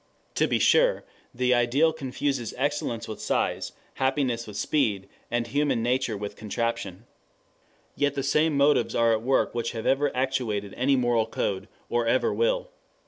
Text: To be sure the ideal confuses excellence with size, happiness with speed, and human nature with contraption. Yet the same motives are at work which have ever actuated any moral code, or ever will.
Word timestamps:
To 0.33 0.47
be 0.47 0.57
sure 0.57 1.03
the 1.31 1.53
ideal 1.53 1.93
confuses 1.93 2.55
excellence 2.57 3.07
with 3.07 3.21
size, 3.21 3.71
happiness 3.97 4.47
with 4.47 4.57
speed, 4.57 5.07
and 5.29 5.45
human 5.45 5.83
nature 5.83 6.17
with 6.17 6.35
contraption. 6.35 7.05
Yet 7.95 8.15
the 8.15 8.23
same 8.23 8.57
motives 8.57 8.95
are 8.95 9.11
at 9.11 9.21
work 9.21 9.53
which 9.53 9.73
have 9.73 9.85
ever 9.85 10.09
actuated 10.17 10.73
any 10.75 10.95
moral 10.95 11.27
code, 11.27 11.67
or 11.87 12.07
ever 12.07 12.33
will. 12.33 12.71